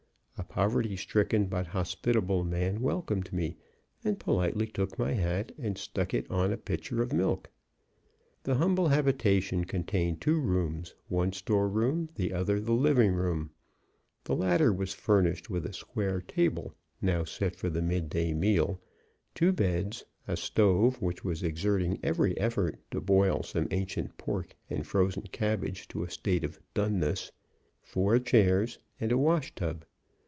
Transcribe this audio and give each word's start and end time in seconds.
A 0.37 0.43
poverty 0.53 0.97
stricken 0.97 1.45
but 1.45 1.67
hospitable 1.67 2.43
man 2.43 2.81
welcomed 2.81 3.31
me, 3.31 3.57
and 4.03 4.19
politely 4.19 4.65
took 4.65 4.97
my 4.97 5.13
hat 5.13 5.51
and 5.59 5.77
stuck 5.77 6.15
it 6.15 6.25
on 6.31 6.51
a 6.51 6.57
pitcher 6.57 7.03
of 7.03 7.13
milk. 7.13 7.51
The 8.41 8.55
humble 8.55 8.87
habitation 8.87 9.65
contained 9.65 10.19
two 10.19 10.39
rooms, 10.39 10.95
one 11.09 11.31
store 11.31 11.69
room, 11.69 12.09
the 12.15 12.33
other 12.33 12.59
the 12.59 12.71
living 12.73 13.11
room. 13.13 13.51
The 14.23 14.35
latter 14.35 14.73
was 14.73 14.95
furnished 14.95 15.51
with 15.51 15.63
a 15.63 15.73
square 15.73 16.21
table, 16.21 16.73
now 17.03 17.23
set 17.23 17.55
for 17.55 17.69
the 17.69 17.81
mid 17.83 18.09
day 18.09 18.33
meal, 18.33 18.81
two 19.35 19.53
beds, 19.53 20.03
a 20.27 20.35
stove 20.35 20.99
which 20.99 21.23
was 21.23 21.43
exerting 21.43 21.99
every 22.01 22.35
effort 22.39 22.79
to 22.89 22.99
boil 22.99 23.43
some 23.43 23.67
ancient 23.69 24.17
pork 24.17 24.55
and 24.71 24.87
frozen 24.87 25.27
cabbage 25.31 25.87
to 25.89 26.03
a 26.03 26.09
state 26.09 26.43
of 26.43 26.59
"doneness," 26.73 27.31
four 27.83 28.17
chairs, 28.17 28.79
and 28.99 29.11
a 29.11 29.17
wash 29.19 29.53
tub. 29.53 29.85